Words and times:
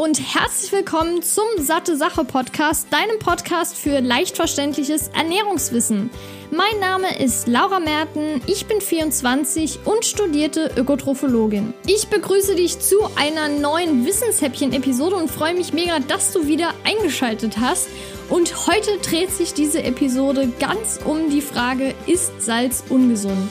und 0.00 0.18
herzlich 0.34 0.72
willkommen 0.72 1.22
zum 1.22 1.44
Satte 1.58 1.94
Sache 1.94 2.24
Podcast, 2.24 2.90
deinem 2.90 3.18
Podcast 3.18 3.76
für 3.76 4.00
leicht 4.00 4.34
verständliches 4.34 5.08
Ernährungswissen. 5.08 6.08
Mein 6.50 6.80
Name 6.80 7.18
ist 7.18 7.46
Laura 7.46 7.80
Merten, 7.80 8.40
ich 8.46 8.64
bin 8.64 8.80
24 8.80 9.80
und 9.84 10.06
studierte 10.06 10.70
Ökotrophologin. 10.74 11.74
Ich 11.86 12.08
begrüße 12.08 12.54
dich 12.54 12.78
zu 12.78 12.96
einer 13.14 13.50
neuen 13.50 14.06
Wissenshäppchen-Episode 14.06 15.16
und 15.16 15.30
freue 15.30 15.54
mich 15.54 15.74
mega, 15.74 15.98
dass 15.98 16.32
du 16.32 16.46
wieder 16.46 16.72
eingeschaltet 16.84 17.58
hast. 17.58 17.88
Und 18.30 18.66
heute 18.68 18.96
dreht 19.06 19.30
sich 19.30 19.52
diese 19.52 19.82
Episode 19.82 20.50
ganz 20.58 20.98
um 21.04 21.28
die 21.28 21.42
Frage, 21.42 21.94
ist 22.06 22.40
Salz 22.40 22.84
ungesund? 22.88 23.50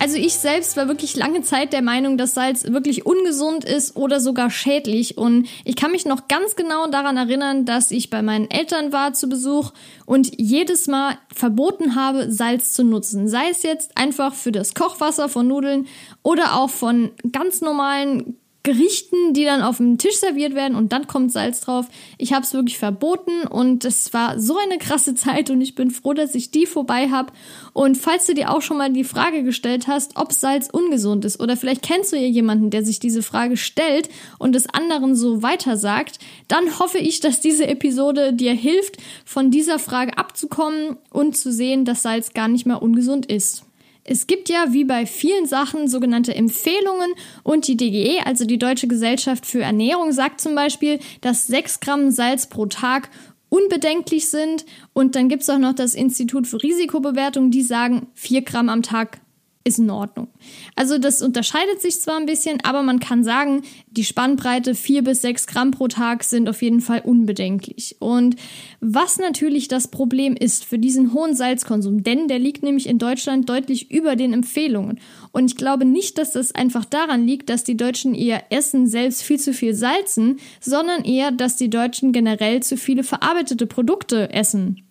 Also 0.00 0.16
ich 0.16 0.34
selbst 0.34 0.76
war 0.76 0.86
wirklich 0.86 1.16
lange 1.16 1.42
Zeit 1.42 1.72
der 1.72 1.82
Meinung, 1.82 2.18
dass 2.18 2.34
Salz 2.34 2.64
wirklich 2.64 3.04
ungesund 3.04 3.64
ist 3.64 3.96
oder 3.96 4.20
sogar 4.20 4.48
schädlich. 4.50 5.18
Und 5.18 5.48
ich 5.64 5.74
kann 5.74 5.90
mich 5.90 6.04
noch 6.04 6.28
ganz 6.28 6.54
genau 6.54 6.86
daran 6.86 7.16
erinnern, 7.16 7.64
dass 7.64 7.90
ich 7.90 8.08
bei 8.08 8.22
meinen 8.22 8.50
Eltern 8.50 8.92
war 8.92 9.12
zu 9.12 9.28
Besuch 9.28 9.72
und 10.06 10.40
jedes 10.40 10.86
Mal 10.86 11.18
verboten 11.34 11.96
habe, 11.96 12.30
Salz 12.30 12.74
zu 12.74 12.84
nutzen. 12.84 13.28
Sei 13.28 13.48
es 13.50 13.62
jetzt 13.64 13.96
einfach 13.96 14.34
für 14.34 14.52
das 14.52 14.74
Kochwasser 14.74 15.28
von 15.28 15.48
Nudeln 15.48 15.86
oder 16.22 16.54
auch 16.54 16.70
von 16.70 17.10
ganz 17.32 17.60
normalen 17.60 18.36
Gerichten, 18.68 19.32
die 19.32 19.46
dann 19.46 19.62
auf 19.62 19.78
dem 19.78 19.96
Tisch 19.96 20.16
serviert 20.16 20.54
werden 20.54 20.76
und 20.76 20.92
dann 20.92 21.06
kommt 21.06 21.32
Salz 21.32 21.62
drauf. 21.62 21.86
Ich 22.18 22.34
habe 22.34 22.44
es 22.44 22.52
wirklich 22.52 22.76
verboten 22.76 23.46
und 23.48 23.86
es 23.86 24.12
war 24.12 24.38
so 24.38 24.58
eine 24.58 24.76
krasse 24.76 25.14
Zeit 25.14 25.48
und 25.48 25.62
ich 25.62 25.74
bin 25.74 25.90
froh, 25.90 26.12
dass 26.12 26.34
ich 26.34 26.50
die 26.50 26.66
vorbei 26.66 27.08
habe. 27.08 27.32
Und 27.72 27.96
falls 27.96 28.26
du 28.26 28.34
dir 28.34 28.50
auch 28.50 28.60
schon 28.60 28.76
mal 28.76 28.92
die 28.92 29.04
Frage 29.04 29.42
gestellt 29.42 29.88
hast, 29.88 30.18
ob 30.18 30.34
Salz 30.34 30.68
ungesund 30.70 31.24
ist 31.24 31.40
oder 31.40 31.56
vielleicht 31.56 31.80
kennst 31.80 32.12
du 32.12 32.16
ja 32.16 32.26
jemanden, 32.26 32.68
der 32.68 32.84
sich 32.84 33.00
diese 33.00 33.22
Frage 33.22 33.56
stellt 33.56 34.10
und 34.38 34.54
es 34.54 34.68
anderen 34.68 35.16
so 35.16 35.42
weitersagt, 35.42 36.18
dann 36.46 36.78
hoffe 36.78 36.98
ich, 36.98 37.20
dass 37.20 37.40
diese 37.40 37.66
Episode 37.66 38.34
dir 38.34 38.52
hilft, 38.52 38.98
von 39.24 39.50
dieser 39.50 39.78
Frage 39.78 40.18
abzukommen 40.18 40.98
und 41.10 41.38
zu 41.38 41.50
sehen, 41.50 41.86
dass 41.86 42.02
Salz 42.02 42.34
gar 42.34 42.48
nicht 42.48 42.66
mehr 42.66 42.82
ungesund 42.82 43.24
ist. 43.24 43.64
Es 44.10 44.26
gibt 44.26 44.48
ja 44.48 44.72
wie 44.72 44.84
bei 44.84 45.04
vielen 45.04 45.44
Sachen 45.44 45.86
sogenannte 45.86 46.34
Empfehlungen 46.34 47.12
und 47.42 47.68
die 47.68 47.76
DGE, 47.76 48.20
also 48.24 48.46
die 48.46 48.58
Deutsche 48.58 48.88
Gesellschaft 48.88 49.44
für 49.44 49.60
Ernährung, 49.60 50.12
sagt 50.12 50.40
zum 50.40 50.54
Beispiel, 50.54 50.98
dass 51.20 51.46
6 51.46 51.80
Gramm 51.80 52.10
Salz 52.10 52.46
pro 52.46 52.64
Tag 52.64 53.10
unbedenklich 53.50 54.30
sind. 54.30 54.64
Und 54.94 55.14
dann 55.14 55.28
gibt 55.28 55.42
es 55.42 55.50
auch 55.50 55.58
noch 55.58 55.74
das 55.74 55.94
Institut 55.94 56.46
für 56.46 56.62
Risikobewertung, 56.62 57.50
die 57.50 57.62
sagen, 57.62 58.06
4 58.14 58.42
Gramm 58.42 58.70
am 58.70 58.82
Tag 58.82 59.20
ist 59.68 59.78
in 59.78 59.90
Ordnung. 59.90 60.28
Also 60.74 60.98
das 60.98 61.22
unterscheidet 61.22 61.80
sich 61.80 62.00
zwar 62.00 62.16
ein 62.16 62.26
bisschen, 62.26 62.58
aber 62.64 62.82
man 62.82 62.98
kann 62.98 63.22
sagen, 63.22 63.62
die 63.90 64.04
Spannbreite 64.04 64.74
4 64.74 65.04
bis 65.04 65.22
6 65.22 65.46
Gramm 65.46 65.70
pro 65.70 65.88
Tag 65.88 66.24
sind 66.24 66.48
auf 66.48 66.62
jeden 66.62 66.80
Fall 66.80 67.02
unbedenklich. 67.04 67.96
Und 68.00 68.36
was 68.80 69.18
natürlich 69.18 69.68
das 69.68 69.88
Problem 69.88 70.34
ist 70.34 70.64
für 70.64 70.78
diesen 70.78 71.12
hohen 71.12 71.34
Salzkonsum, 71.34 72.02
denn 72.02 72.28
der 72.28 72.38
liegt 72.38 72.62
nämlich 72.62 72.88
in 72.88 72.98
Deutschland 72.98 73.48
deutlich 73.48 73.90
über 73.90 74.16
den 74.16 74.32
Empfehlungen. 74.32 74.98
Und 75.32 75.46
ich 75.50 75.56
glaube 75.56 75.84
nicht, 75.84 76.18
dass 76.18 76.32
das 76.32 76.54
einfach 76.54 76.84
daran 76.84 77.26
liegt, 77.26 77.50
dass 77.50 77.62
die 77.62 77.76
Deutschen 77.76 78.14
ihr 78.14 78.42
Essen 78.50 78.86
selbst 78.86 79.22
viel 79.22 79.38
zu 79.38 79.52
viel 79.52 79.74
salzen, 79.74 80.38
sondern 80.60 81.04
eher, 81.04 81.30
dass 81.30 81.56
die 81.56 81.70
Deutschen 81.70 82.12
generell 82.12 82.62
zu 82.62 82.76
viele 82.76 83.04
verarbeitete 83.04 83.66
Produkte 83.66 84.32
essen. 84.32 84.87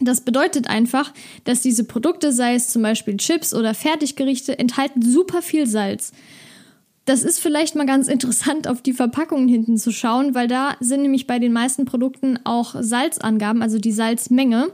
Das 0.00 0.20
bedeutet 0.20 0.68
einfach, 0.68 1.12
dass 1.44 1.60
diese 1.60 1.84
Produkte, 1.84 2.32
sei 2.32 2.54
es 2.54 2.68
zum 2.68 2.82
Beispiel 2.82 3.16
Chips 3.16 3.52
oder 3.52 3.74
Fertiggerichte, 3.74 4.58
enthalten 4.58 5.02
super 5.02 5.42
viel 5.42 5.66
Salz. 5.66 6.12
Das 7.04 7.22
ist 7.22 7.40
vielleicht 7.40 7.74
mal 7.74 7.86
ganz 7.86 8.06
interessant, 8.08 8.68
auf 8.68 8.82
die 8.82 8.92
Verpackungen 8.92 9.48
hinten 9.48 9.76
zu 9.76 9.90
schauen, 9.90 10.34
weil 10.34 10.46
da 10.46 10.76
sind 10.80 11.02
nämlich 11.02 11.26
bei 11.26 11.38
den 11.38 11.52
meisten 11.52 11.84
Produkten 11.84 12.38
auch 12.44 12.76
Salzangaben, 12.78 13.62
also 13.62 13.78
die 13.78 13.92
Salzmenge. 13.92 14.72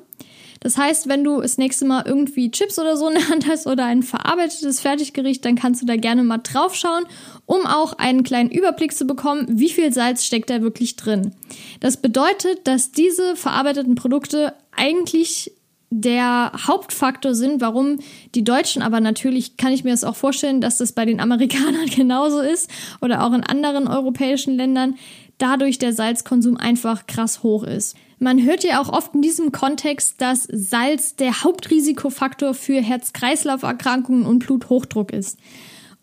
Das 0.65 0.79
heißt, 0.79 1.09
wenn 1.09 1.25
du 1.25 1.43
das 1.43 1.59
nächste 1.59 1.85
Mal 1.85 2.05
irgendwie 2.07 2.51
Chips 2.51 2.79
oder 2.79 2.97
so 2.97 3.09
in 3.09 3.17
der 3.17 3.29
Hand 3.29 3.47
hast 3.47 3.67
oder 3.67 3.85
ein 3.85 4.03
verarbeitetes 4.03 4.81
Fertiggericht, 4.81 5.45
dann 5.45 5.57
kannst 5.57 5.83
du 5.83 5.87
da 5.87 5.97
gerne 5.97 6.25
mal 6.25 6.39
drauf 6.39 6.75
schauen, 6.75 7.05
um 7.45 7.67
auch 7.67 7.93
einen 7.99 8.23
kleinen 8.23 8.51
Überblick 8.51 8.95
zu 8.95 9.05
bekommen, 9.05 9.47
wie 9.51 9.69
viel 9.69 9.93
Salz 9.93 10.25
steckt 10.25 10.49
da 10.49 10.63
wirklich 10.63 10.97
drin. 10.97 11.33
Das 11.81 11.99
bedeutet, 11.99 12.67
dass 12.67 12.93
diese 12.93 13.37
verarbeiteten 13.37 13.95
Produkte 13.95 14.55
eigentlich 14.77 15.53
der 15.91 16.53
Hauptfaktor 16.67 17.35
sind, 17.35 17.61
warum 17.61 18.01
die 18.35 18.43
Deutschen, 18.43 18.83
aber 18.83 19.01
natürlich 19.01 19.57
kann 19.57 19.73
ich 19.73 19.85
mir 19.85 19.91
das 19.91 20.03
auch 20.03 20.17
vorstellen, 20.17 20.61
dass 20.61 20.79
das 20.79 20.93
bei 20.93 21.05
den 21.05 21.21
Amerikanern 21.21 21.87
genauso 21.95 22.41
ist 22.41 22.69
oder 23.01 23.25
auch 23.25 23.33
in 23.33 23.45
anderen 23.45 23.87
europäischen 23.87 24.57
Ländern, 24.57 24.97
dadurch 25.39 25.79
der 25.79 25.93
Salzkonsum 25.93 26.57
einfach 26.57 27.07
krass 27.07 27.43
hoch 27.43 27.63
ist. 27.63 27.97
Man 28.19 28.43
hört 28.43 28.65
ja 28.65 28.81
auch 28.81 28.89
oft 28.89 29.15
in 29.15 29.23
diesem 29.23 29.53
Kontext, 29.53 30.21
dass 30.21 30.49
Salz 30.51 31.17
der 31.17 31.45
Hauptrisikofaktor 31.45 32.55
für 32.55 32.81
Herz-Kreislauf-Erkrankungen 32.81 34.27
und 34.27 34.41
Bluthochdruck 34.41 35.13
ist. 35.13 35.39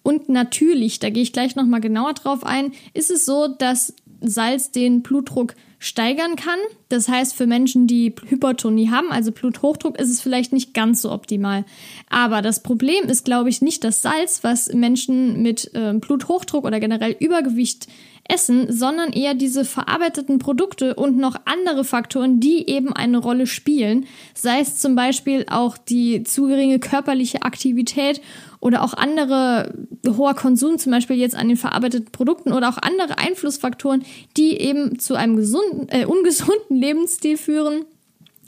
Und 0.03 0.29
natürlich, 0.29 0.99
da 0.99 1.09
gehe 1.09 1.23
ich 1.23 1.33
gleich 1.33 1.55
nochmal 1.55 1.81
genauer 1.81 2.13
drauf 2.13 2.43
ein, 2.43 2.71
ist 2.93 3.11
es 3.11 3.25
so, 3.25 3.47
dass 3.47 3.93
Salz 4.21 4.71
den 4.71 5.01
Blutdruck 5.01 5.55
steigern 5.79 6.35
kann. 6.35 6.59
Das 6.89 7.09
heißt, 7.09 7.33
für 7.33 7.47
Menschen, 7.47 7.87
die 7.87 8.13
Hypertonie 8.27 8.91
haben, 8.91 9.11
also 9.11 9.31
Bluthochdruck, 9.31 9.99
ist 9.99 10.11
es 10.11 10.21
vielleicht 10.21 10.53
nicht 10.53 10.75
ganz 10.75 11.01
so 11.01 11.11
optimal. 11.11 11.65
Aber 12.09 12.43
das 12.43 12.61
Problem 12.61 13.05
ist, 13.05 13.25
glaube 13.25 13.49
ich, 13.49 13.61
nicht 13.61 13.83
das 13.83 14.03
Salz, 14.03 14.43
was 14.43 14.71
Menschen 14.71 15.41
mit 15.41 15.71
äh, 15.73 15.93
Bluthochdruck 15.93 16.65
oder 16.65 16.79
generell 16.79 17.15
Übergewicht 17.19 17.87
essen, 18.27 18.71
sondern 18.71 19.11
eher 19.11 19.33
diese 19.33 19.65
verarbeiteten 19.65 20.39
Produkte 20.39 20.95
und 20.95 21.17
noch 21.17 21.35
andere 21.45 21.83
Faktoren, 21.83 22.39
die 22.39 22.67
eben 22.69 22.93
eine 22.93 23.17
Rolle 23.17 23.47
spielen. 23.47 24.05
Sei 24.33 24.59
es 24.59 24.77
zum 24.77 24.95
Beispiel 24.95 25.45
auch 25.49 25.77
die 25.77 26.23
zu 26.23 26.47
geringe 26.47 26.79
körperliche 26.79 27.43
Aktivität 27.43 28.21
oder 28.59 28.83
auch 28.83 28.93
andere 28.93 29.73
hoher 30.07 30.35
Konsum, 30.35 30.77
zum 30.77 30.91
Beispiel 30.91 31.17
jetzt 31.17 31.35
an 31.35 31.47
den 31.47 31.57
verarbeiteten 31.57 32.11
Produkten 32.11 32.53
oder 32.53 32.69
auch 32.69 32.77
andere 32.77 33.17
Einflussfaktoren, 33.17 34.03
die 34.37 34.59
eben 34.59 34.99
zu 34.99 35.15
einem 35.15 35.35
gesunden, 35.35 35.89
äh, 35.89 36.05
ungesunden 36.05 36.55
Lebensstil 36.77 37.37
führen. 37.37 37.85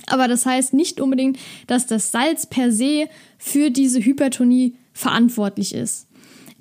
Aber 0.07 0.27
das 0.27 0.45
heißt 0.45 0.73
nicht 0.73 1.01
unbedingt, 1.01 1.39
dass 1.67 1.87
das 1.87 2.11
Salz 2.11 2.45
per 2.45 2.71
se 2.71 3.07
für 3.37 3.69
diese 3.69 4.03
Hypertonie 4.03 4.75
verantwortlich 4.93 5.73
ist. 5.73 6.07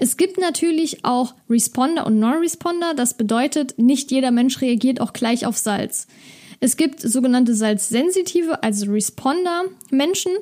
Es 0.02 0.16
gibt 0.16 0.36
natürlich 0.36 1.04
auch 1.04 1.32
Responder 1.48 2.04
und 2.08 2.18
Non-Responder. 2.18 2.92
Das 2.92 3.14
bedeutet, 3.14 3.78
nicht 3.78 4.10
jeder 4.10 4.32
Mensch 4.32 4.60
reagiert 4.60 5.00
auch 5.00 5.12
gleich 5.12 5.46
auf 5.46 5.56
Salz. 5.56 6.08
Es 6.58 6.76
gibt 6.76 7.00
sogenannte 7.00 7.54
Salzsensitive, 7.54 8.64
also 8.64 8.90
Responder-Menschen, 8.90 10.32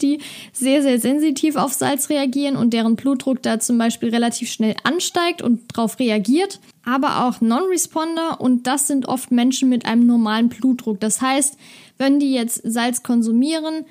die 0.00 0.18
sehr, 0.52 0.82
sehr 0.82 0.98
sensitiv 0.98 1.54
auf 1.54 1.72
Salz 1.72 2.10
reagieren 2.10 2.56
und 2.56 2.74
deren 2.74 2.96
Blutdruck 2.96 3.42
da 3.42 3.60
zum 3.60 3.78
Beispiel 3.78 4.08
relativ 4.08 4.50
schnell 4.50 4.74
ansteigt 4.82 5.40
und 5.40 5.60
darauf 5.72 6.00
reagiert. 6.00 6.58
Aber 6.84 7.26
auch 7.26 7.40
Non-Responder 7.40 8.40
und 8.40 8.66
das 8.66 8.88
sind 8.88 9.06
oft 9.06 9.30
Menschen 9.30 9.68
mit 9.68 9.86
einem 9.86 10.04
normalen 10.04 10.48
Blutdruck. 10.48 10.98
Das 10.98 11.20
heißt, 11.20 11.56
wenn 11.96 12.18
die 12.18 12.32
jetzt 12.32 12.60
Salz 12.64 13.04
konsumieren, 13.04 13.84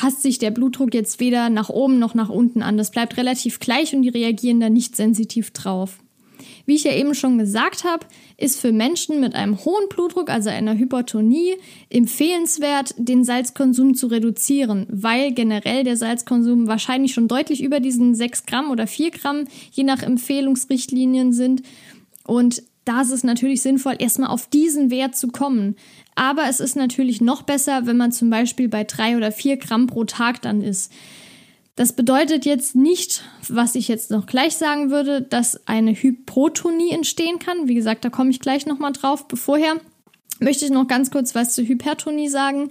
passt 0.00 0.22
sich 0.22 0.38
der 0.38 0.52
Blutdruck 0.52 0.94
jetzt 0.94 1.18
weder 1.18 1.50
nach 1.50 1.70
oben 1.70 1.98
noch 1.98 2.14
nach 2.14 2.28
unten 2.28 2.62
an. 2.62 2.76
Das 2.76 2.92
bleibt 2.92 3.16
relativ 3.16 3.58
gleich 3.58 3.96
und 3.96 4.02
die 4.02 4.08
reagieren 4.08 4.60
da 4.60 4.70
nicht 4.70 4.94
sensitiv 4.94 5.50
drauf. 5.50 5.98
Wie 6.66 6.76
ich 6.76 6.84
ja 6.84 6.92
eben 6.92 7.16
schon 7.16 7.36
gesagt 7.36 7.82
habe, 7.82 8.06
ist 8.36 8.60
für 8.60 8.70
Menschen 8.70 9.18
mit 9.18 9.34
einem 9.34 9.64
hohen 9.64 9.88
Blutdruck, 9.88 10.30
also 10.30 10.50
einer 10.50 10.78
Hypertonie, 10.78 11.56
empfehlenswert, 11.90 12.94
den 12.96 13.24
Salzkonsum 13.24 13.94
zu 13.94 14.06
reduzieren, 14.06 14.86
weil 14.88 15.32
generell 15.32 15.82
der 15.82 15.96
Salzkonsum 15.96 16.68
wahrscheinlich 16.68 17.12
schon 17.12 17.26
deutlich 17.26 17.60
über 17.60 17.80
diesen 17.80 18.14
6 18.14 18.46
Gramm 18.46 18.70
oder 18.70 18.86
4 18.86 19.10
Gramm, 19.10 19.46
je 19.72 19.82
nach 19.82 20.04
Empfehlungsrichtlinien 20.04 21.32
sind. 21.32 21.62
Und 22.24 22.62
da 22.84 23.02
ist 23.02 23.10
es 23.10 23.24
natürlich 23.24 23.62
sinnvoll, 23.62 23.96
erstmal 23.98 24.30
auf 24.30 24.46
diesen 24.46 24.90
Wert 24.90 25.16
zu 25.16 25.28
kommen. 25.28 25.74
Aber 26.18 26.48
es 26.48 26.58
ist 26.58 26.74
natürlich 26.74 27.20
noch 27.20 27.42
besser, 27.42 27.86
wenn 27.86 27.96
man 27.96 28.10
zum 28.10 28.28
Beispiel 28.28 28.68
bei 28.68 28.82
drei 28.82 29.16
oder 29.16 29.30
vier 29.30 29.56
Gramm 29.56 29.86
pro 29.86 30.02
Tag 30.02 30.42
dann 30.42 30.62
ist. 30.62 30.92
Das 31.76 31.92
bedeutet 31.92 32.44
jetzt 32.44 32.74
nicht, 32.74 33.22
was 33.48 33.76
ich 33.76 33.86
jetzt 33.86 34.10
noch 34.10 34.26
gleich 34.26 34.56
sagen 34.56 34.90
würde, 34.90 35.22
dass 35.22 35.68
eine 35.68 35.92
Hypotonie 35.92 36.90
entstehen 36.90 37.38
kann. 37.38 37.68
Wie 37.68 37.76
gesagt, 37.76 38.04
da 38.04 38.10
komme 38.10 38.30
ich 38.30 38.40
gleich 38.40 38.66
nochmal 38.66 38.92
drauf. 38.92 39.28
Bevorher 39.28 39.76
möchte 40.40 40.64
ich 40.64 40.72
noch 40.72 40.88
ganz 40.88 41.12
kurz 41.12 41.36
was 41.36 41.54
zur 41.54 41.66
Hypertonie 41.66 42.28
sagen. 42.28 42.70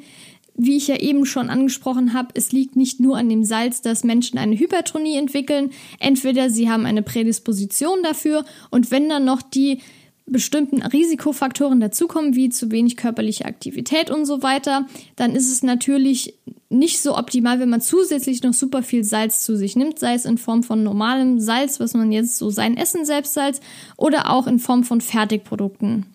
Wie 0.55 0.75
ich 0.75 0.89
ja 0.89 0.97
eben 0.97 1.25
schon 1.25 1.50
angesprochen 1.50 2.11
habe, 2.11 2.29
es 2.33 2.51
liegt 2.51 2.75
nicht 2.75 3.00
nur 3.00 3.15
an 3.15 3.29
dem 3.29 3.45
Salz, 3.45 3.81
dass 3.81 4.03
Menschen 4.03 4.39
eine 4.39 4.59
Hypertonie 4.59 5.15
entwickeln. 5.15 5.69
Entweder 6.00 6.50
sie 6.50 6.69
haben 6.69 6.85
eine 6.85 7.01
Prädisposition 7.01 8.03
dafür 8.03 8.43
und 8.71 8.91
wenn 8.91 9.07
dann 9.07 9.23
noch 9.23 9.41
die 9.41 9.79
bestimmten 10.27 10.81
Risikofaktoren 10.81 11.79
dazukommen, 11.79 12.35
wie 12.35 12.50
zu 12.50 12.69
wenig 12.69 12.97
körperliche 12.97 13.45
Aktivität 13.45 14.12
und 14.12 14.25
so 14.25 14.44
weiter, 14.44 14.85
dann 15.15 15.33
ist 15.35 15.51
es 15.51 15.63
natürlich 15.63 16.35
nicht 16.69 17.01
so 17.01 17.18
optimal, 17.18 17.59
wenn 17.59 17.69
man 17.69 17.81
zusätzlich 17.81 18.44
noch 18.44 18.53
super 18.53 18.83
viel 18.83 19.03
Salz 19.03 19.44
zu 19.44 19.56
sich 19.56 19.75
nimmt, 19.75 20.00
sei 20.00 20.13
es 20.13 20.25
in 20.25 20.38
Form 20.38 20.63
von 20.63 20.83
normalem 20.83 21.39
Salz, 21.39 21.79
was 21.79 21.94
man 21.94 22.12
jetzt 22.12 22.38
so 22.38 22.50
sein 22.50 22.75
Essen 22.75 23.06
selbst 23.06 23.33
salzt, 23.33 23.63
oder 23.95 24.29
auch 24.29 24.47
in 24.47 24.59
Form 24.59 24.83
von 24.83 25.00
Fertigprodukten. 25.00 26.06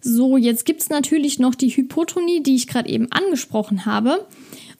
So, 0.00 0.36
jetzt 0.36 0.64
gibt 0.64 0.80
es 0.80 0.88
natürlich 0.88 1.38
noch 1.38 1.54
die 1.54 1.70
Hypotonie, 1.70 2.42
die 2.42 2.54
ich 2.54 2.68
gerade 2.68 2.88
eben 2.88 3.12
angesprochen 3.12 3.84
habe. 3.84 4.26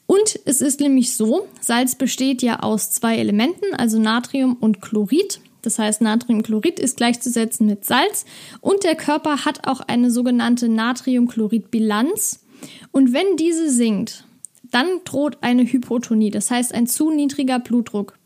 Und 0.06 0.40
es 0.46 0.62
ist 0.62 0.80
nämlich 0.80 1.14
so, 1.14 1.46
Salz 1.60 1.94
besteht 1.94 2.40
ja 2.40 2.60
aus 2.60 2.90
zwei 2.90 3.18
Elementen, 3.18 3.74
also 3.76 3.98
Natrium 3.98 4.54
und 4.54 4.80
Chlorid. 4.80 5.40
Das 5.62 5.78
heißt, 5.78 6.00
Natriumchlorid 6.00 6.78
ist 6.78 6.96
gleichzusetzen 6.96 7.66
mit 7.66 7.84
Salz 7.84 8.24
und 8.60 8.84
der 8.84 8.96
Körper 8.96 9.44
hat 9.44 9.66
auch 9.66 9.80
eine 9.80 10.10
sogenannte 10.10 10.68
Natriumchlorid-Bilanz. 10.68 12.44
Und 12.92 13.12
wenn 13.12 13.36
diese 13.36 13.70
sinkt, 13.70 14.24
dann 14.70 14.86
droht 15.04 15.38
eine 15.40 15.64
Hypotonie, 15.64 16.30
das 16.30 16.50
heißt 16.50 16.74
ein 16.74 16.86
zu 16.86 17.10
niedriger 17.10 17.58
Blutdruck. 17.58 18.18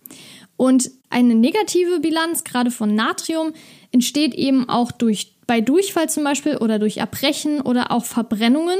Und 0.56 0.90
eine 1.10 1.34
negative 1.34 2.00
Bilanz, 2.00 2.44
gerade 2.44 2.70
von 2.70 2.94
Natrium, 2.94 3.52
entsteht 3.90 4.34
eben 4.34 4.68
auch 4.68 4.92
durch, 4.92 5.34
bei 5.46 5.60
Durchfall 5.60 6.08
zum 6.08 6.24
Beispiel 6.24 6.56
oder 6.56 6.78
durch 6.78 6.98
Erbrechen 6.98 7.60
oder 7.60 7.90
auch 7.90 8.04
Verbrennungen. 8.04 8.78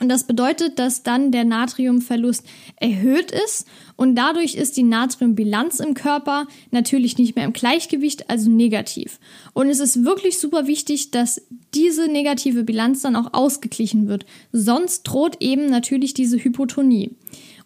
Und 0.00 0.08
das 0.08 0.24
bedeutet, 0.24 0.78
dass 0.78 1.02
dann 1.02 1.32
der 1.32 1.44
Natriumverlust 1.44 2.44
erhöht 2.76 3.30
ist 3.30 3.66
und 3.96 4.14
dadurch 4.14 4.54
ist 4.54 4.76
die 4.76 4.82
Natriumbilanz 4.82 5.80
im 5.80 5.94
Körper 5.94 6.46
natürlich 6.70 7.16
nicht 7.16 7.34
mehr 7.34 7.46
im 7.46 7.54
Gleichgewicht, 7.54 8.28
also 8.28 8.50
negativ. 8.50 9.18
Und 9.54 9.68
es 9.68 9.80
ist 9.80 10.04
wirklich 10.04 10.38
super 10.38 10.66
wichtig, 10.66 11.10
dass 11.12 11.40
diese 11.74 12.08
negative 12.08 12.64
Bilanz 12.64 13.02
dann 13.02 13.16
auch 13.16 13.32
ausgeglichen 13.32 14.06
wird. 14.06 14.26
Sonst 14.52 15.04
droht 15.04 15.38
eben 15.40 15.66
natürlich 15.66 16.12
diese 16.12 16.42
Hypotonie. 16.42 17.12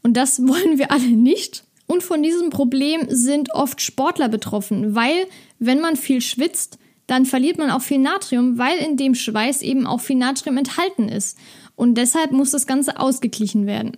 Und 0.02 0.16
das 0.16 0.40
wollen 0.46 0.78
wir 0.78 0.92
alle 0.92 1.08
nicht. 1.08 1.64
Und 1.86 2.04
von 2.04 2.22
diesem 2.22 2.50
Problem 2.50 3.06
sind 3.08 3.52
oft 3.52 3.80
Sportler 3.80 4.28
betroffen, 4.28 4.94
weil 4.94 5.26
wenn 5.58 5.80
man 5.80 5.96
viel 5.96 6.20
schwitzt, 6.20 6.78
dann 7.08 7.26
verliert 7.26 7.58
man 7.58 7.72
auch 7.72 7.82
viel 7.82 7.98
Natrium, 7.98 8.56
weil 8.56 8.78
in 8.78 8.96
dem 8.96 9.16
Schweiß 9.16 9.62
eben 9.62 9.84
auch 9.84 10.00
viel 10.00 10.14
Natrium 10.14 10.56
enthalten 10.56 11.08
ist. 11.08 11.36
Und 11.80 11.94
deshalb 11.94 12.30
muss 12.30 12.50
das 12.50 12.66
Ganze 12.66 13.00
ausgeglichen 13.00 13.64
werden. 13.66 13.96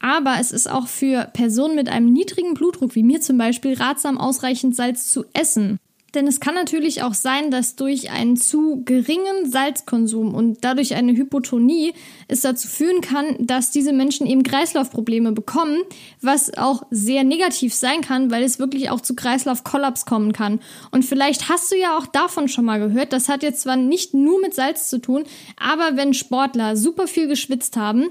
Aber 0.00 0.36
es 0.38 0.52
ist 0.52 0.70
auch 0.70 0.86
für 0.86 1.28
Personen 1.32 1.74
mit 1.74 1.88
einem 1.88 2.12
niedrigen 2.12 2.54
Blutdruck, 2.54 2.94
wie 2.94 3.02
mir 3.02 3.20
zum 3.20 3.36
Beispiel, 3.36 3.74
ratsam, 3.74 4.18
ausreichend 4.18 4.76
Salz 4.76 5.08
zu 5.08 5.24
essen. 5.32 5.80
Denn 6.14 6.26
es 6.26 6.40
kann 6.40 6.54
natürlich 6.54 7.02
auch 7.02 7.12
sein, 7.12 7.50
dass 7.50 7.76
durch 7.76 8.10
einen 8.10 8.36
zu 8.36 8.82
geringen 8.84 9.50
Salzkonsum 9.50 10.34
und 10.34 10.58
dadurch 10.62 10.94
eine 10.94 11.14
Hypotonie 11.14 11.92
es 12.28 12.40
dazu 12.40 12.66
führen 12.66 13.02
kann, 13.02 13.36
dass 13.38 13.70
diese 13.70 13.92
Menschen 13.92 14.26
eben 14.26 14.42
Kreislaufprobleme 14.42 15.32
bekommen, 15.32 15.82
was 16.22 16.56
auch 16.56 16.84
sehr 16.90 17.24
negativ 17.24 17.74
sein 17.74 18.00
kann, 18.00 18.30
weil 18.30 18.42
es 18.42 18.58
wirklich 18.58 18.88
auch 18.88 19.02
zu 19.02 19.14
Kreislaufkollaps 19.14 20.06
kommen 20.06 20.32
kann. 20.32 20.60
Und 20.90 21.04
vielleicht 21.04 21.50
hast 21.50 21.70
du 21.70 21.76
ja 21.76 21.98
auch 21.98 22.06
davon 22.06 22.48
schon 22.48 22.64
mal 22.64 22.78
gehört, 22.78 23.12
das 23.12 23.28
hat 23.28 23.42
jetzt 23.42 23.60
zwar 23.60 23.76
nicht 23.76 24.14
nur 24.14 24.40
mit 24.40 24.54
Salz 24.54 24.88
zu 24.88 24.98
tun, 24.98 25.24
aber 25.58 25.96
wenn 25.96 26.14
Sportler 26.14 26.76
super 26.76 27.06
viel 27.06 27.28
geschwitzt 27.28 27.76
haben, 27.76 28.10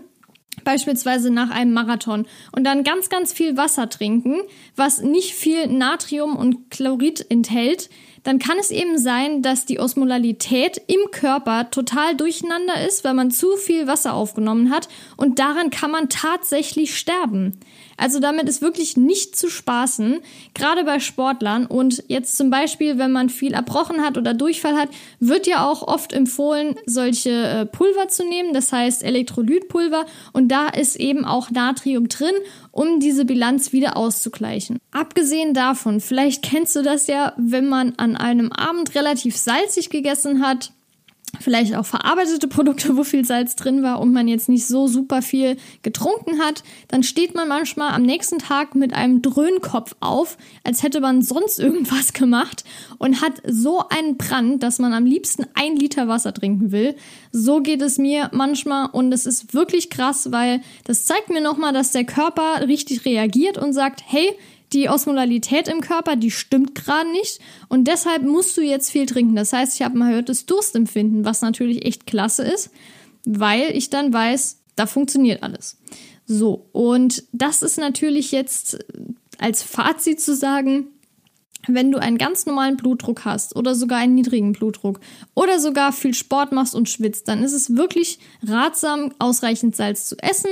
beispielsweise 0.67 1.31
nach 1.31 1.49
einem 1.49 1.71
Marathon 1.71 2.27
und 2.51 2.65
dann 2.65 2.83
ganz, 2.83 3.07
ganz 3.07 3.31
viel 3.31 3.55
Wasser 3.55 3.87
trinken, 3.87 4.41
was 4.75 5.01
nicht 5.01 5.33
viel 5.33 5.67
Natrium 5.67 6.35
und 6.35 6.69
Chlorid 6.71 7.25
enthält, 7.29 7.89
dann 8.27 8.39
kann 8.39 8.57
es 8.59 8.71
eben 8.71 8.97
sein, 8.97 9.41
dass 9.41 9.63
die 9.63 9.79
Osmolalität 9.79 10.81
im 10.87 11.11
Körper 11.11 11.71
total 11.71 12.13
durcheinander 12.13 12.85
ist, 12.85 13.05
weil 13.05 13.13
man 13.13 13.31
zu 13.31 13.55
viel 13.55 13.87
Wasser 13.87 14.13
aufgenommen 14.13 14.69
hat 14.69 14.89
und 15.15 15.39
daran 15.39 15.69
kann 15.69 15.91
man 15.91 16.09
tatsächlich 16.09 16.97
sterben. 16.97 17.57
Also 17.97 18.19
damit 18.19 18.47
ist 18.47 18.61
wirklich 18.61 18.95
nicht 18.95 19.35
zu 19.35 19.49
spaßen, 19.49 20.19
gerade 20.53 20.83
bei 20.83 20.99
Sportlern. 20.99 21.65
Und 21.65 22.03
jetzt 22.07 22.37
zum 22.37 22.51
Beispiel, 22.51 22.99
wenn 22.99 23.11
man 23.11 23.29
viel 23.29 23.53
erbrochen 23.53 24.03
hat 24.03 24.17
oder 24.17 24.35
Durchfall 24.35 24.77
hat, 24.77 24.89
wird 25.19 25.47
ja 25.47 25.67
auch 25.67 25.81
oft 25.81 26.13
empfohlen, 26.13 26.75
solche 26.85 27.31
äh, 27.31 27.65
Pulver 27.65 28.07
zu 28.07 28.23
nehmen, 28.23 28.53
das 28.53 28.71
heißt 28.71 29.03
Elektrolytpulver. 29.03 30.05
Und 30.31 30.49
da 30.49 30.67
ist 30.67 30.95
eben 30.97 31.25
auch 31.25 31.49
Natrium 31.49 32.07
drin, 32.07 32.35
um 32.77 32.99
diese 32.99 33.25
Bilanz 33.25 33.73
wieder 33.73 33.97
auszugleichen. 33.97 34.77
Abgesehen 34.91 35.55
davon, 35.55 35.99
vielleicht 35.99 36.43
kennst 36.43 36.75
du 36.75 36.83
das 36.83 37.07
ja, 37.07 37.33
wenn 37.35 37.67
man 37.67 37.95
an 37.97 38.15
einem 38.15 38.51
Abend 38.51 38.93
relativ 38.93 39.35
salzig 39.35 39.89
gegessen 39.89 40.45
hat, 40.45 40.73
vielleicht 41.39 41.75
auch 41.75 41.85
verarbeitete 41.85 42.47
Produkte, 42.47 42.97
wo 42.97 43.03
viel 43.03 43.25
Salz 43.25 43.55
drin 43.55 43.83
war 43.83 43.99
und 43.99 44.13
man 44.13 44.27
jetzt 44.27 44.49
nicht 44.49 44.65
so 44.65 44.87
super 44.87 45.21
viel 45.21 45.57
getrunken 45.81 46.39
hat, 46.39 46.63
dann 46.87 47.03
steht 47.03 47.35
man 47.35 47.47
manchmal 47.47 47.93
am 47.93 48.01
nächsten 48.01 48.39
Tag 48.39 48.75
mit 48.75 48.93
einem 48.93 49.21
Dröhnkopf 49.21 49.95
auf, 49.99 50.37
als 50.63 50.83
hätte 50.83 51.01
man 51.01 51.21
sonst 51.21 51.59
irgendwas 51.67 52.13
gemacht 52.13 52.63
und 52.97 53.21
hat 53.21 53.41
so 53.45 53.83
einen 53.89 54.17
Brand, 54.17 54.63
dass 54.63 54.79
man 54.79 54.93
am 54.93 55.05
liebsten 55.05 55.45
ein 55.53 55.75
Liter 55.75 56.07
Wasser 56.07 56.33
trinken 56.33 56.71
will. 56.71 56.95
So 57.31 57.61
geht 57.61 57.81
es 57.81 57.97
mir 57.97 58.29
manchmal 58.33 58.89
und 58.91 59.11
es 59.11 59.25
ist 59.25 59.53
wirklich 59.53 59.89
krass, 59.89 60.31
weil 60.31 60.61
das 60.85 61.05
zeigt 61.05 61.29
mir 61.29 61.41
nochmal, 61.41 61.73
dass 61.73 61.91
der 61.91 62.05
Körper 62.05 62.67
richtig 62.67 63.05
reagiert 63.05 63.57
und 63.57 63.73
sagt, 63.73 64.03
hey, 64.05 64.33
die 64.73 64.89
Osmolalität 64.89 65.67
im 65.67 65.81
Körper, 65.81 66.15
die 66.15 66.31
stimmt 66.31 66.75
gerade 66.75 67.09
nicht 67.11 67.39
und 67.69 67.87
deshalb 67.87 68.23
musst 68.23 68.57
du 68.57 68.61
jetzt 68.61 68.91
viel 68.91 69.05
trinken. 69.05 69.35
Das 69.35 69.53
heißt, 69.53 69.75
ich 69.75 69.81
habe 69.81 69.97
ein 69.97 70.09
erhöhtes 70.09 70.45
Durstempfinden, 70.45 71.25
was 71.25 71.41
natürlich 71.41 71.85
echt 71.85 72.05
klasse 72.05 72.43
ist, 72.43 72.71
weil 73.25 73.75
ich 73.75 73.89
dann 73.89 74.11
weiß, 74.11 74.59
da 74.75 74.85
funktioniert 74.85 75.43
alles. 75.43 75.77
So, 76.25 76.67
und 76.73 77.23
das 77.31 77.61
ist 77.61 77.77
natürlich 77.77 78.31
jetzt 78.31 78.77
als 79.37 79.63
Fazit 79.63 80.19
zu 80.19 80.35
sagen, 80.35 80.87
wenn 81.67 81.91
du 81.91 81.99
einen 81.99 82.17
ganz 82.17 82.45
normalen 82.45 82.77
Blutdruck 82.77 83.25
hast 83.25 83.55
oder 83.55 83.75
sogar 83.75 83.99
einen 83.99 84.15
niedrigen 84.15 84.53
Blutdruck 84.53 84.99
oder 85.33 85.59
sogar 85.59 85.91
viel 85.91 86.13
Sport 86.13 86.51
machst 86.51 86.75
und 86.75 86.89
schwitzt, 86.89 87.27
dann 87.27 87.43
ist 87.43 87.53
es 87.53 87.75
wirklich 87.75 88.19
ratsam, 88.45 89.13
ausreichend 89.19 89.75
Salz 89.75 90.05
zu 90.05 90.17
essen 90.19 90.51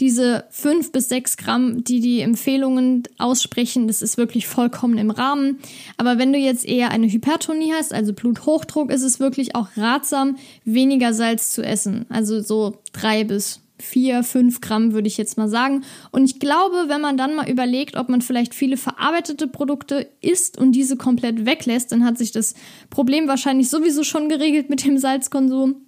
diese 0.00 0.44
fünf 0.50 0.92
bis 0.92 1.08
sechs 1.08 1.36
Gramm, 1.36 1.84
die 1.84 2.00
die 2.00 2.20
Empfehlungen 2.20 3.04
aussprechen, 3.18 3.86
das 3.86 4.02
ist 4.02 4.18
wirklich 4.18 4.46
vollkommen 4.46 4.98
im 4.98 5.10
Rahmen. 5.10 5.58
Aber 5.96 6.18
wenn 6.18 6.32
du 6.32 6.38
jetzt 6.38 6.66
eher 6.66 6.90
eine 6.90 7.10
Hypertonie 7.10 7.72
hast, 7.72 7.94
also 7.94 8.12
Bluthochdruck, 8.12 8.90
ist 8.90 9.02
es 9.02 9.20
wirklich 9.20 9.54
auch 9.54 9.68
ratsam, 9.76 10.36
weniger 10.64 11.14
Salz 11.14 11.52
zu 11.52 11.62
essen. 11.62 12.06
Also 12.10 12.40
so 12.40 12.78
drei 12.92 13.24
bis 13.24 13.60
vier, 13.78 14.22
fünf 14.22 14.60
Gramm 14.60 14.92
würde 14.92 15.08
ich 15.08 15.16
jetzt 15.16 15.36
mal 15.36 15.48
sagen. 15.48 15.84
Und 16.10 16.24
ich 16.24 16.38
glaube, 16.38 16.84
wenn 16.88 17.00
man 17.00 17.16
dann 17.16 17.34
mal 17.34 17.48
überlegt, 17.48 17.96
ob 17.96 18.08
man 18.08 18.22
vielleicht 18.22 18.54
viele 18.54 18.76
verarbeitete 18.76 19.46
Produkte 19.46 20.08
isst 20.20 20.58
und 20.58 20.72
diese 20.72 20.96
komplett 20.96 21.44
weglässt, 21.44 21.92
dann 21.92 22.04
hat 22.04 22.18
sich 22.18 22.32
das 22.32 22.54
Problem 22.90 23.28
wahrscheinlich 23.28 23.68
sowieso 23.68 24.02
schon 24.02 24.28
geregelt 24.28 24.70
mit 24.70 24.84
dem 24.84 24.98
Salzkonsum. 24.98 25.85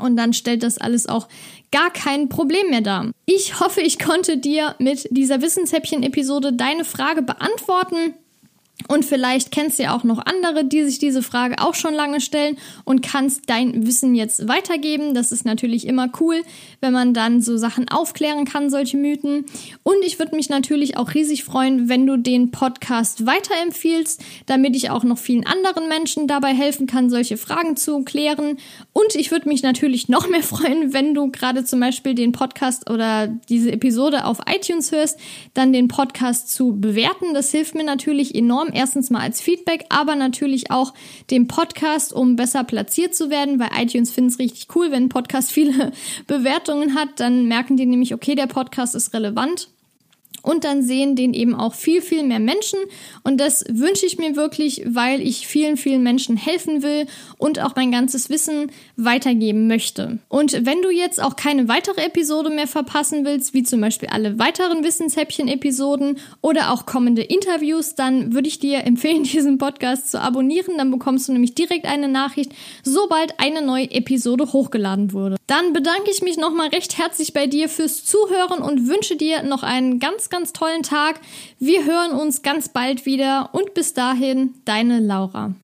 Und 0.00 0.16
dann 0.16 0.32
stellt 0.32 0.62
das 0.62 0.78
alles 0.78 1.06
auch 1.06 1.28
gar 1.70 1.90
kein 1.92 2.28
Problem 2.28 2.70
mehr 2.70 2.80
dar. 2.80 3.10
Ich 3.26 3.60
hoffe, 3.60 3.80
ich 3.80 3.98
konnte 3.98 4.38
dir 4.38 4.74
mit 4.78 5.08
dieser 5.10 5.40
Wissenshäppchen-Episode 5.42 6.52
deine 6.52 6.84
Frage 6.84 7.22
beantworten. 7.22 8.14
Und 8.88 9.04
vielleicht 9.04 9.50
kennst 9.50 9.78
du 9.78 9.84
ja 9.84 9.96
auch 9.96 10.04
noch 10.04 10.24
andere, 10.24 10.64
die 10.64 10.82
sich 10.84 10.98
diese 10.98 11.22
Frage 11.22 11.56
auch 11.58 11.74
schon 11.74 11.94
lange 11.94 12.20
stellen 12.20 12.56
und 12.84 13.02
kannst 13.02 13.48
dein 13.48 13.86
Wissen 13.86 14.14
jetzt 14.14 14.48
weitergeben. 14.48 15.14
Das 15.14 15.32
ist 15.32 15.44
natürlich 15.44 15.86
immer 15.86 16.08
cool, 16.20 16.42
wenn 16.80 16.92
man 16.92 17.14
dann 17.14 17.42
so 17.42 17.56
Sachen 17.56 17.88
aufklären 17.88 18.44
kann, 18.44 18.70
solche 18.70 18.96
Mythen. 18.96 19.44
Und 19.82 19.96
ich 20.04 20.18
würde 20.18 20.36
mich 20.36 20.48
natürlich 20.48 20.96
auch 20.96 21.14
riesig 21.14 21.44
freuen, 21.44 21.88
wenn 21.88 22.06
du 22.06 22.16
den 22.16 22.50
Podcast 22.50 23.26
weiterempfiehlst, 23.26 24.22
damit 24.46 24.76
ich 24.76 24.90
auch 24.90 25.04
noch 25.04 25.18
vielen 25.18 25.46
anderen 25.46 25.88
Menschen 25.88 26.26
dabei 26.26 26.54
helfen 26.54 26.86
kann, 26.86 27.10
solche 27.10 27.36
Fragen 27.36 27.76
zu 27.76 28.02
klären. 28.02 28.58
Und 28.92 29.14
ich 29.14 29.30
würde 29.30 29.48
mich 29.48 29.62
natürlich 29.62 30.08
noch 30.08 30.28
mehr 30.28 30.42
freuen, 30.42 30.92
wenn 30.92 31.14
du 31.14 31.30
gerade 31.30 31.64
zum 31.64 31.80
Beispiel 31.80 32.14
den 32.14 32.32
Podcast 32.32 32.88
oder 32.90 33.28
diese 33.48 33.72
Episode 33.72 34.24
auf 34.24 34.38
iTunes 34.46 34.92
hörst, 34.92 35.18
dann 35.54 35.72
den 35.72 35.88
Podcast 35.88 36.50
zu 36.50 36.80
bewerten. 36.80 37.34
Das 37.34 37.50
hilft 37.50 37.74
mir 37.74 37.84
natürlich 37.84 38.34
enorm 38.34 38.69
Erstens 38.72 39.10
mal 39.10 39.20
als 39.20 39.40
Feedback, 39.40 39.84
aber 39.88 40.16
natürlich 40.16 40.70
auch 40.70 40.94
dem 41.30 41.46
Podcast, 41.48 42.12
um 42.12 42.36
besser 42.36 42.64
platziert 42.64 43.14
zu 43.14 43.30
werden, 43.30 43.58
weil 43.58 43.70
iTunes 43.76 44.10
findet 44.10 44.34
es 44.34 44.38
richtig 44.38 44.74
cool, 44.74 44.90
wenn 44.90 45.04
ein 45.04 45.08
Podcast 45.08 45.52
viele 45.52 45.92
Bewertungen 46.26 46.94
hat, 46.94 47.20
dann 47.20 47.46
merken 47.46 47.76
die 47.76 47.86
nämlich, 47.86 48.14
okay, 48.14 48.34
der 48.34 48.46
Podcast 48.46 48.94
ist 48.94 49.14
relevant 49.14 49.68
und 50.42 50.64
dann 50.64 50.82
sehen 50.82 51.16
den 51.16 51.34
eben 51.34 51.54
auch 51.54 51.74
viel, 51.74 52.02
viel 52.02 52.22
mehr 52.22 52.40
Menschen. 52.40 52.78
Und 53.22 53.38
das 53.38 53.64
wünsche 53.68 54.06
ich 54.06 54.18
mir 54.18 54.36
wirklich, 54.36 54.82
weil 54.86 55.20
ich 55.20 55.46
vielen, 55.46 55.76
vielen 55.76 56.02
Menschen 56.02 56.36
helfen 56.36 56.82
will 56.82 57.06
und 57.38 57.60
auch 57.60 57.76
mein 57.76 57.92
ganzes 57.92 58.30
Wissen 58.30 58.70
weitergeben 58.96 59.66
möchte. 59.66 60.18
Und 60.28 60.64
wenn 60.64 60.82
du 60.82 60.90
jetzt 60.90 61.22
auch 61.22 61.36
keine 61.36 61.68
weitere 61.68 62.02
Episode 62.02 62.50
mehr 62.50 62.66
verpassen 62.66 63.24
willst, 63.24 63.54
wie 63.54 63.62
zum 63.62 63.80
Beispiel 63.80 64.08
alle 64.08 64.38
weiteren 64.38 64.84
Wissenshäppchen-Episoden 64.84 66.18
oder 66.40 66.72
auch 66.72 66.86
kommende 66.86 67.22
Interviews, 67.22 67.94
dann 67.94 68.32
würde 68.34 68.48
ich 68.48 68.58
dir 68.58 68.84
empfehlen, 68.84 69.24
diesen 69.24 69.58
Podcast 69.58 70.10
zu 70.10 70.20
abonnieren. 70.20 70.78
Dann 70.78 70.90
bekommst 70.90 71.28
du 71.28 71.32
nämlich 71.32 71.54
direkt 71.54 71.86
eine 71.86 72.08
Nachricht, 72.08 72.52
sobald 72.82 73.38
eine 73.38 73.62
neue 73.62 73.90
Episode 73.90 74.52
hochgeladen 74.52 75.12
wurde. 75.12 75.36
Dann 75.46 75.72
bedanke 75.72 76.10
ich 76.10 76.22
mich 76.22 76.36
nochmal 76.36 76.68
recht 76.68 76.98
herzlich 76.98 77.32
bei 77.32 77.46
dir 77.46 77.68
fürs 77.68 78.04
Zuhören 78.04 78.62
und 78.62 78.86
wünsche 78.86 79.16
dir 79.16 79.42
noch 79.42 79.62
einen 79.62 79.98
ganz 80.30 80.52
tollen 80.52 80.82
Tag. 80.82 81.20
Wir 81.58 81.84
hören 81.84 82.12
uns 82.12 82.42
ganz 82.42 82.68
bald 82.68 83.04
wieder 83.04 83.50
und 83.52 83.74
bis 83.74 83.92
dahin, 83.92 84.54
deine 84.64 85.00
Laura. 85.00 85.54